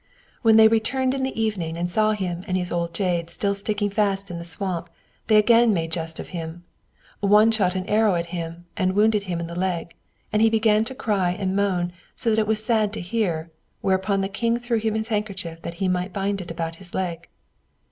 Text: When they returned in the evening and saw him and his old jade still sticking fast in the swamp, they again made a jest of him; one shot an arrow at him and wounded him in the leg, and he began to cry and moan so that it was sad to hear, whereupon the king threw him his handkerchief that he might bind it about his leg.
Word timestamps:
When 0.41 0.55
they 0.55 0.67
returned 0.67 1.13
in 1.13 1.21
the 1.21 1.39
evening 1.39 1.77
and 1.77 1.87
saw 1.87 2.13
him 2.13 2.43
and 2.47 2.57
his 2.57 2.71
old 2.71 2.91
jade 2.91 3.29
still 3.29 3.53
sticking 3.53 3.91
fast 3.91 4.31
in 4.31 4.39
the 4.39 4.43
swamp, 4.43 4.89
they 5.27 5.35
again 5.37 5.75
made 5.75 5.91
a 5.91 5.93
jest 5.93 6.19
of 6.19 6.29
him; 6.29 6.63
one 7.19 7.51
shot 7.51 7.75
an 7.75 7.85
arrow 7.85 8.15
at 8.15 8.25
him 8.33 8.65
and 8.75 8.93
wounded 8.95 9.21
him 9.29 9.39
in 9.39 9.45
the 9.45 9.53
leg, 9.53 9.93
and 10.33 10.41
he 10.41 10.49
began 10.49 10.83
to 10.85 10.95
cry 10.95 11.29
and 11.33 11.55
moan 11.55 11.93
so 12.15 12.31
that 12.31 12.39
it 12.39 12.47
was 12.47 12.65
sad 12.65 12.91
to 12.93 12.99
hear, 12.99 13.51
whereupon 13.81 14.21
the 14.21 14.27
king 14.27 14.57
threw 14.57 14.79
him 14.79 14.95
his 14.95 15.09
handkerchief 15.09 15.61
that 15.61 15.75
he 15.75 15.87
might 15.87 16.11
bind 16.13 16.41
it 16.41 16.49
about 16.49 16.77
his 16.77 16.95
leg. 16.95 17.27